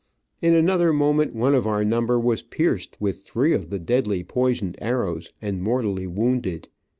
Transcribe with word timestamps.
In 0.41 0.55
another 0.55 0.91
moment 0.91 1.35
one 1.35 1.53
of 1.53 1.67
our 1.67 1.85
number 1.85 2.19
was 2.19 2.41
pierced 2.41 2.97
with 2.99 3.21
three 3.21 3.53
of 3.53 3.69
the 3.69 3.77
deadly 3.77 4.23
poisoned 4.23 4.75
arrows, 4.81 5.31
and 5.43 5.61
mortally 5.61 6.07
wounded. 6.07 6.69